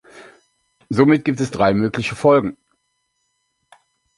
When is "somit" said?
0.89-1.25